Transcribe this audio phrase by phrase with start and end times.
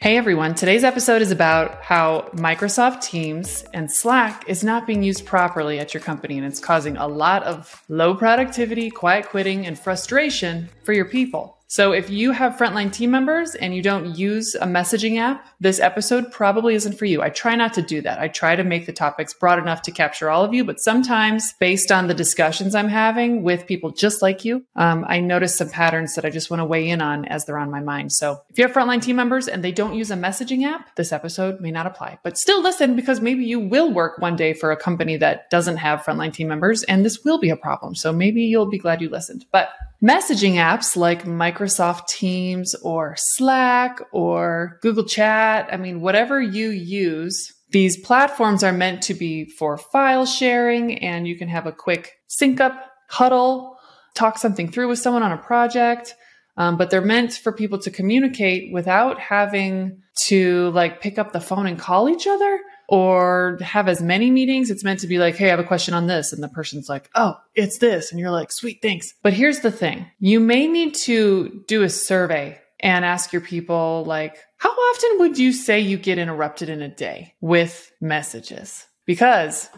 [0.00, 5.26] Hey everyone, today's episode is about how Microsoft Teams and Slack is not being used
[5.26, 9.76] properly at your company and it's causing a lot of low productivity, quiet quitting, and
[9.76, 11.57] frustration for your people.
[11.70, 15.80] So if you have frontline team members and you don't use a messaging app, this
[15.80, 17.20] episode probably isn't for you.
[17.20, 18.18] I try not to do that.
[18.18, 21.52] I try to make the topics broad enough to capture all of you, but sometimes
[21.60, 25.68] based on the discussions I'm having with people just like you, um, I notice some
[25.68, 28.12] patterns that I just want to weigh in on as they're on my mind.
[28.12, 31.12] So if you have frontline team members and they don't use a messaging app, this
[31.12, 34.72] episode may not apply, but still listen because maybe you will work one day for
[34.72, 37.94] a company that doesn't have frontline team members and this will be a problem.
[37.94, 39.68] So maybe you'll be glad you listened, but
[40.02, 47.52] Messaging apps like Microsoft Teams or Slack or Google Chat, I mean, whatever you use,
[47.70, 52.12] these platforms are meant to be for file sharing and you can have a quick
[52.28, 53.76] sync up, huddle,
[54.14, 56.14] talk something through with someone on a project.
[56.56, 61.40] Um, but they're meant for people to communicate without having to like pick up the
[61.40, 64.70] phone and call each other or have as many meetings.
[64.70, 66.32] It's meant to be like, Hey, I have a question on this.
[66.32, 68.10] And the person's like, Oh, it's this.
[68.10, 69.14] And you're like, sweet, thanks.
[69.22, 70.06] But here's the thing.
[70.18, 75.38] You may need to do a survey and ask your people like, how often would
[75.38, 78.86] you say you get interrupted in a day with messages?
[79.04, 79.68] Because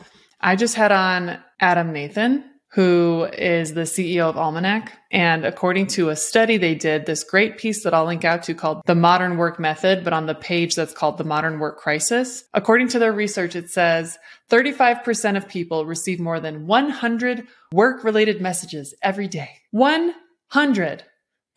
[0.40, 4.92] I just had on Adam Nathan who is the CEO of Almanac.
[5.10, 8.54] And according to a study they did, this great piece that I'll link out to
[8.54, 12.44] called The Modern Work Method, but on the page that's called The Modern Work Crisis,
[12.54, 14.18] according to their research, it says
[14.50, 19.50] 35% of people receive more than 100 work related messages every day.
[19.72, 21.04] 100.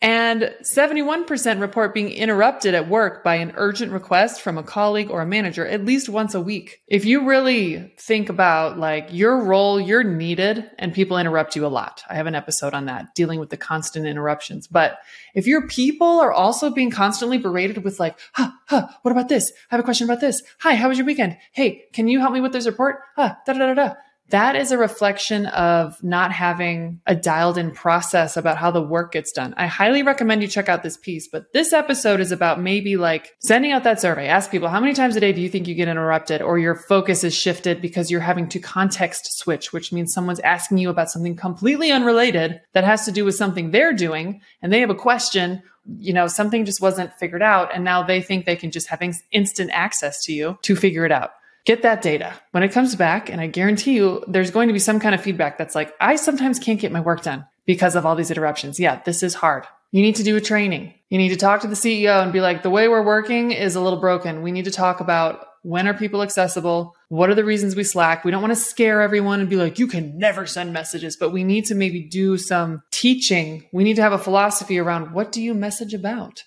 [0.00, 5.22] And 71% report being interrupted at work by an urgent request from a colleague or
[5.22, 6.82] a manager at least once a week.
[6.86, 11.68] If you really think about like your role, you're needed and people interrupt you a
[11.68, 12.02] lot.
[12.10, 14.66] I have an episode on that dealing with the constant interruptions.
[14.66, 14.98] But
[15.34, 19.52] if your people are also being constantly berated with like, huh, huh, what about this?
[19.70, 20.42] I have a question about this.
[20.60, 21.38] Hi, how was your weekend?
[21.52, 22.96] Hey, can you help me with this report?
[23.16, 23.94] Huh, da da da da
[24.30, 29.12] that is a reflection of not having a dialed in process about how the work
[29.12, 29.54] gets done.
[29.56, 33.34] I highly recommend you check out this piece, but this episode is about maybe like
[33.38, 34.26] sending out that survey.
[34.26, 36.74] Ask people, how many times a day do you think you get interrupted or your
[36.74, 41.10] focus is shifted because you're having to context switch, which means someone's asking you about
[41.10, 44.94] something completely unrelated that has to do with something they're doing and they have a
[44.94, 45.62] question
[45.98, 47.74] you know, something just wasn't figured out.
[47.74, 51.12] And now they think they can just have instant access to you to figure it
[51.12, 51.32] out
[51.64, 52.34] get that data.
[52.52, 55.20] When it comes back, and I guarantee you there's going to be some kind of
[55.20, 58.78] feedback that's like, I sometimes can't get my work done because of all these interruptions.
[58.78, 59.66] Yeah, this is hard.
[59.90, 60.92] You need to do a training.
[61.08, 63.76] You need to talk to the CEO and be like, the way we're working is
[63.76, 64.42] a little broken.
[64.42, 66.94] We need to talk about when are people accessible?
[67.08, 68.22] What are the reasons we slack?
[68.22, 71.30] We don't want to scare everyone and be like, you can never send messages, but
[71.30, 73.66] we need to maybe do some teaching.
[73.72, 76.42] We need to have a philosophy around what do you message about?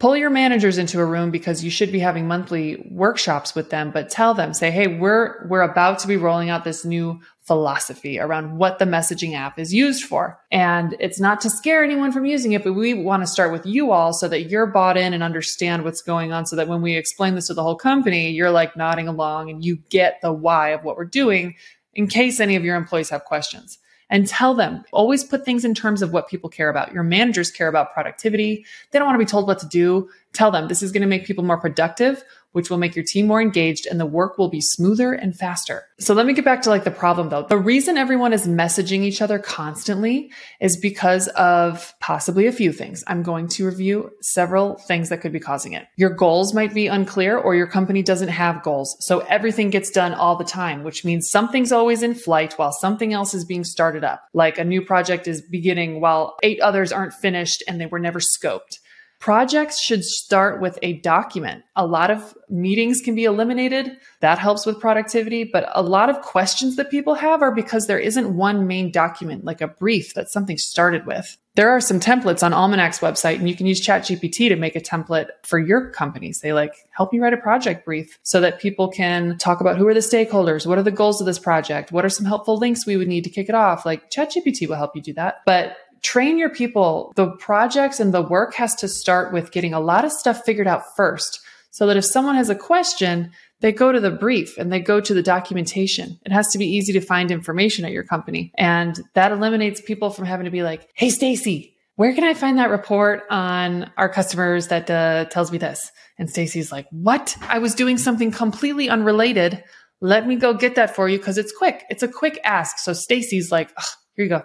[0.00, 3.92] Pull your managers into a room because you should be having monthly workshops with them
[3.92, 8.20] but tell them say hey we're we're about to be rolling out this new philosophy
[8.20, 10.38] around what the messaging app is used for.
[10.52, 13.66] And it's not to scare anyone from using it but we want to start with
[13.66, 16.80] you all so that you're bought in and understand what's going on so that when
[16.80, 20.32] we explain this to the whole company you're like nodding along and you get the
[20.32, 21.56] why of what we're doing
[21.92, 23.78] in case any of your employees have questions
[24.10, 24.84] and tell them.
[24.92, 26.92] Always put things in terms of what people care about.
[26.92, 28.66] Your managers care about productivity.
[28.90, 30.10] They don't want to be told what to do.
[30.32, 32.22] Tell them this is going to make people more productive
[32.52, 35.84] which will make your team more engaged and the work will be smoother and faster.
[35.98, 37.42] So let me get back to like the problem though.
[37.42, 43.04] The reason everyone is messaging each other constantly is because of possibly a few things.
[43.06, 45.86] I'm going to review several things that could be causing it.
[45.96, 48.96] Your goals might be unclear or your company doesn't have goals.
[49.00, 53.12] So everything gets done all the time, which means something's always in flight while something
[53.12, 54.24] else is being started up.
[54.34, 58.18] Like a new project is beginning while eight others aren't finished and they were never
[58.18, 58.79] scoped.
[59.20, 61.62] Projects should start with a document.
[61.76, 63.98] A lot of meetings can be eliminated.
[64.20, 65.44] That helps with productivity.
[65.44, 69.44] But a lot of questions that people have are because there isn't one main document,
[69.44, 71.36] like a brief that something started with.
[71.54, 74.80] There are some templates on Almanac's website, and you can use ChatGPT to make a
[74.80, 76.32] template for your company.
[76.32, 79.86] Say, like, help me write a project brief so that people can talk about who
[79.86, 82.86] are the stakeholders, what are the goals of this project, what are some helpful links
[82.86, 83.84] we would need to kick it off.
[83.84, 85.42] Like, ChatGPT will help you do that.
[85.44, 87.12] But train your people.
[87.16, 90.66] The projects and the work has to start with getting a lot of stuff figured
[90.66, 93.30] out first so that if someone has a question,
[93.60, 96.18] they go to the brief and they go to the documentation.
[96.24, 98.52] It has to be easy to find information at your company.
[98.56, 102.56] And that eliminates people from having to be like, Hey, Stacy, where can I find
[102.56, 105.92] that report on our customers that uh, tells me this?
[106.18, 107.36] And Stacy's like, what?
[107.42, 109.62] I was doing something completely unrelated.
[110.00, 111.84] Let me go get that for you because it's quick.
[111.90, 112.78] It's a quick ask.
[112.78, 113.70] So Stacy's like,
[114.16, 114.42] here you go.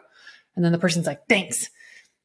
[0.56, 1.70] And then the person's like, thanks.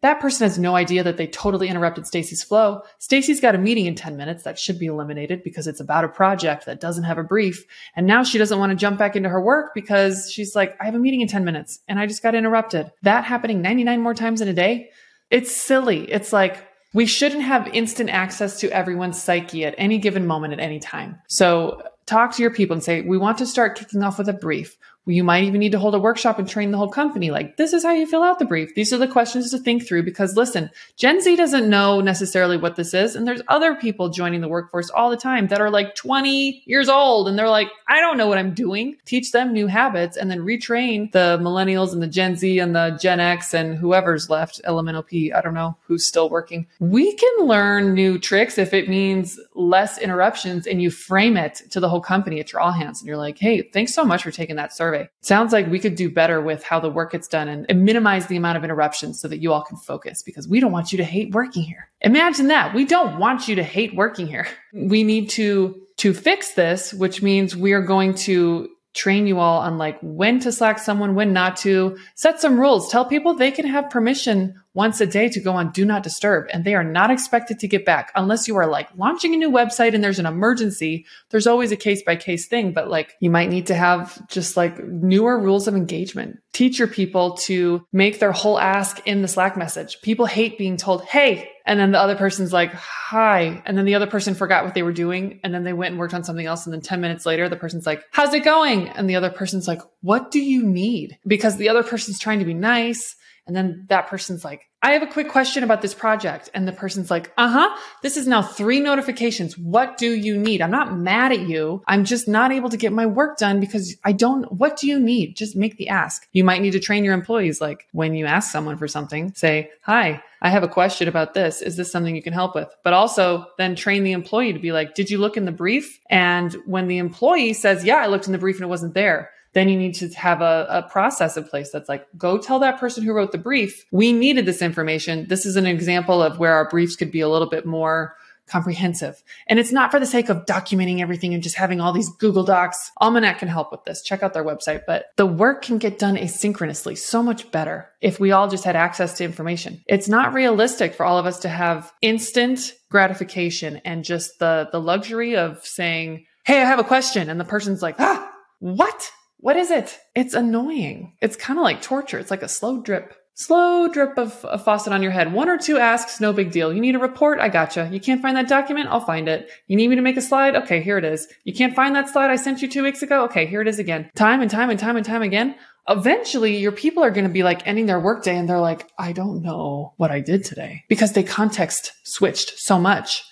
[0.02, 2.80] That person has no idea that they totally interrupted Stacy's flow.
[2.98, 6.08] Stacy's got a meeting in 10 minutes that should be eliminated because it's about a
[6.08, 7.66] project that doesn't have a brief.
[7.94, 10.86] And now she doesn't want to jump back into her work because she's like, I
[10.86, 12.90] have a meeting in 10 minutes and I just got interrupted.
[13.02, 14.88] That happening 99 more times in a day.
[15.30, 16.10] It's silly.
[16.10, 20.60] It's like, we shouldn't have instant access to everyone's psyche at any given moment at
[20.60, 21.20] any time.
[21.28, 24.32] So talk to your people and say, we want to start kicking off with a
[24.32, 24.76] brief.
[25.06, 27.30] You might even need to hold a workshop and train the whole company.
[27.30, 28.74] Like, this is how you fill out the brief.
[28.74, 32.76] These are the questions to think through because listen, Gen Z doesn't know necessarily what
[32.76, 33.16] this is.
[33.16, 36.88] And there's other people joining the workforce all the time that are like 20 years
[36.90, 38.96] old and they're like, I don't know what I'm doing.
[39.06, 42.98] Teach them new habits and then retrain the millennials and the Gen Z and the
[43.00, 45.34] Gen X and whoever's left, LMNOP.
[45.34, 46.66] I don't know who's still working.
[46.78, 51.80] We can learn new tricks if it means less interruptions and you frame it to
[51.80, 53.00] the whole company at your all hands.
[53.00, 55.08] And you're like, Hey, thanks so much for taking that survey survey.
[55.20, 58.26] Sounds like we could do better with how the work gets done and, and minimize
[58.26, 60.98] the amount of interruptions so that you all can focus because we don't want you
[60.98, 61.90] to hate working here.
[62.00, 62.74] Imagine that.
[62.74, 64.46] We don't want you to hate working here.
[64.72, 69.60] We need to to fix this, which means we are going to train you all
[69.60, 73.50] on like when to slack someone, when not to, set some rules, tell people they
[73.50, 76.84] can have permission once a day to go on do not disturb and they are
[76.84, 80.18] not expected to get back unless you are like launching a new website and there's
[80.18, 81.06] an emergency.
[81.30, 84.56] There's always a case by case thing, but like you might need to have just
[84.56, 86.40] like newer rules of engagement.
[86.52, 90.00] Teach your people to make their whole ask in the Slack message.
[90.02, 93.62] People hate being told, Hey, and then the other person's like, hi.
[93.64, 95.38] And then the other person forgot what they were doing.
[95.44, 96.66] And then they went and worked on something else.
[96.66, 98.88] And then 10 minutes later, the person's like, how's it going?
[98.88, 101.16] And the other person's like, what do you need?
[101.24, 103.14] Because the other person's trying to be nice.
[103.50, 106.48] And then that person's like, I have a quick question about this project.
[106.54, 107.76] And the person's like, uh huh.
[108.00, 109.58] This is now three notifications.
[109.58, 110.62] What do you need?
[110.62, 111.82] I'm not mad at you.
[111.88, 115.00] I'm just not able to get my work done because I don't, what do you
[115.00, 115.34] need?
[115.36, 116.28] Just make the ask.
[116.30, 117.60] You might need to train your employees.
[117.60, 121.60] Like when you ask someone for something, say, hi, I have a question about this.
[121.60, 122.72] Is this something you can help with?
[122.84, 125.98] But also then train the employee to be like, did you look in the brief?
[126.08, 129.30] And when the employee says, yeah, I looked in the brief and it wasn't there
[129.52, 132.78] then you need to have a, a, process in place that's like, go tell that
[132.78, 135.26] person who wrote the brief, we needed this information.
[135.28, 138.14] This is an example of where our briefs could be a little bit more
[138.50, 139.22] comprehensive.
[139.46, 142.42] And it's not for the sake of documenting everything and just having all these Google
[142.42, 142.90] Docs.
[143.00, 144.02] Almanac can help with this.
[144.02, 144.82] Check out their website.
[144.86, 148.74] But the work can get done asynchronously so much better if we all just had
[148.74, 149.82] access to information.
[149.86, 154.80] It's not realistic for all of us to have instant gratification and just the, the
[154.80, 157.30] luxury of saying, Hey, I have a question.
[157.30, 159.10] And the person's like, ah, what?
[159.42, 159.98] What is it?
[160.14, 161.16] It's annoying.
[161.22, 162.18] It's kind of like torture.
[162.18, 165.32] It's like a slow drip, slow drip of a faucet on your head.
[165.32, 166.74] One or two asks, no big deal.
[166.74, 167.40] You need a report?
[167.40, 167.88] I gotcha.
[167.90, 168.90] You can't find that document?
[168.90, 169.50] I'll find it.
[169.66, 170.56] You need me to make a slide?
[170.56, 171.26] Okay, here it is.
[171.44, 173.24] You can't find that slide I sent you two weeks ago?
[173.24, 174.10] Okay, here it is again.
[174.14, 175.54] Time and time and time and time again.
[175.88, 179.12] Eventually, your people are going to be like ending their workday and they're like, I
[179.12, 183.24] don't know what I did today because they context switched so much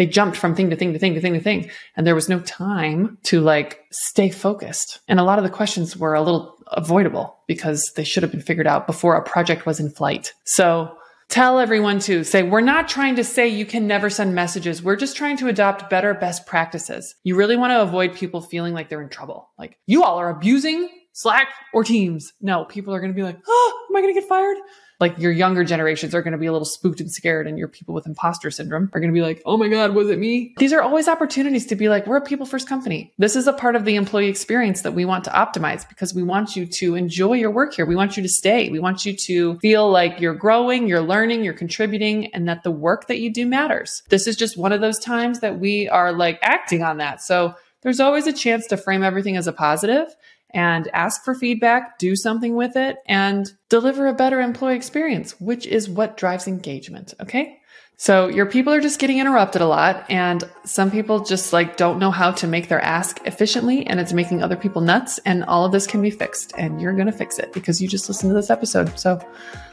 [0.00, 1.70] they jumped from thing to thing to thing to thing to thing.
[1.94, 4.98] And there was no time to like stay focused.
[5.08, 8.40] And a lot of the questions were a little avoidable because they should have been
[8.40, 10.32] figured out before a project was in flight.
[10.44, 10.96] So
[11.28, 14.82] tell everyone to say, we're not trying to say you can never send messages.
[14.82, 17.14] We're just trying to adopt better best practices.
[17.22, 19.50] You really want to avoid people feeling like they're in trouble.
[19.58, 22.32] Like you all are abusing Slack or Teams.
[22.40, 24.56] No, people are going to be like, oh, am I going to get fired?
[25.00, 27.68] Like your younger generations are going to be a little spooked and scared and your
[27.68, 30.54] people with imposter syndrome are going to be like, Oh my God, was it me?
[30.58, 33.12] These are always opportunities to be like, we're a people first company.
[33.18, 36.22] This is a part of the employee experience that we want to optimize because we
[36.22, 37.86] want you to enjoy your work here.
[37.86, 38.68] We want you to stay.
[38.68, 42.70] We want you to feel like you're growing, you're learning, you're contributing and that the
[42.70, 44.02] work that you do matters.
[44.10, 47.22] This is just one of those times that we are like acting on that.
[47.22, 50.14] So there's always a chance to frame everything as a positive
[50.52, 55.66] and ask for feedback, do something with it, and deliver a better employee experience, which
[55.66, 57.14] is what drives engagement.
[57.20, 57.60] Okay.
[58.00, 61.98] So your people are just getting interrupted a lot and some people just like don't
[61.98, 65.66] know how to make their ask efficiently and it's making other people nuts and all
[65.66, 68.30] of this can be fixed and you're going to fix it because you just listened
[68.30, 68.98] to this episode.
[68.98, 69.20] So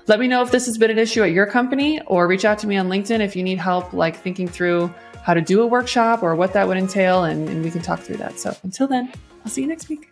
[0.07, 2.60] let me know if this has been an issue at your company or reach out
[2.60, 4.93] to me on LinkedIn if you need help like thinking through
[5.24, 8.01] how to do a workshop or what that would entail and, and we can talk
[8.01, 8.38] through that.
[8.41, 9.10] So until then,
[9.46, 10.12] I'll see you next week.